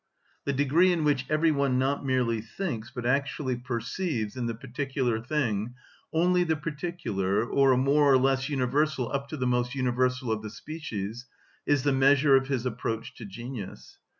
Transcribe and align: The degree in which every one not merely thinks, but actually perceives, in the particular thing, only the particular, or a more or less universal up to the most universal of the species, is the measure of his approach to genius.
The 0.45 0.53
degree 0.53 0.91
in 0.91 1.03
which 1.03 1.27
every 1.29 1.51
one 1.51 1.77
not 1.77 2.03
merely 2.03 2.41
thinks, 2.41 2.89
but 2.89 3.05
actually 3.05 3.55
perceives, 3.55 4.35
in 4.35 4.47
the 4.47 4.55
particular 4.55 5.19
thing, 5.21 5.75
only 6.11 6.43
the 6.43 6.55
particular, 6.55 7.45
or 7.45 7.71
a 7.73 7.77
more 7.77 8.11
or 8.11 8.17
less 8.17 8.49
universal 8.49 9.11
up 9.11 9.27
to 9.27 9.37
the 9.37 9.45
most 9.45 9.75
universal 9.75 10.31
of 10.31 10.41
the 10.41 10.49
species, 10.49 11.27
is 11.67 11.83
the 11.83 11.93
measure 11.93 12.35
of 12.35 12.47
his 12.47 12.65
approach 12.65 13.13
to 13.17 13.25
genius. 13.25 13.99